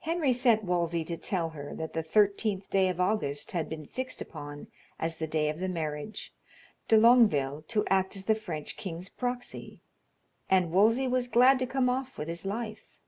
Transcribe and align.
Henry 0.00 0.32
sent 0.32 0.64
Wolsey 0.64 1.04
to 1.04 1.16
tell 1.16 1.50
her 1.50 1.72
that 1.76 1.92
the 1.92 2.02
13th 2.02 2.68
day 2.68 2.88
of 2.88 3.00
August 3.00 3.52
had 3.52 3.68
been 3.68 3.86
fixed 3.86 4.20
upon 4.20 4.66
as 4.98 5.18
the 5.18 5.28
day 5.28 5.48
of 5.48 5.60
the 5.60 5.68
marriage, 5.68 6.34
de 6.88 6.98
Longueville 6.98 7.62
to 7.68 7.86
act 7.86 8.16
as 8.16 8.24
the 8.24 8.34
French 8.34 8.76
king's 8.76 9.08
proxy, 9.08 9.82
and 10.50 10.72
Wolsey 10.72 11.06
was 11.06 11.28
glad 11.28 11.60
to 11.60 11.64
come 11.68 11.88
off 11.88 12.18
with 12.18 12.26
his 12.26 12.44
life. 12.44 12.98